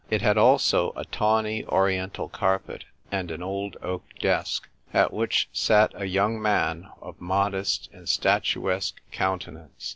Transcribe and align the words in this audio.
It 0.09 0.23
had 0.23 0.35
also 0.35 0.93
a 0.95 1.05
tawny 1.05 1.63
Oriental 1.65 2.27
carpet, 2.27 2.85
and 3.11 3.29
an 3.29 3.43
old 3.43 3.77
oak 3.83 4.03
desk, 4.19 4.67
at 4.91 5.13
which 5.13 5.47
sat 5.53 5.91
a 5.93 6.05
young 6.05 6.41
man 6.41 6.89
of 6.99 7.21
modest 7.21 7.87
and 7.93 8.09
statuesque 8.09 8.99
countenance. 9.11 9.89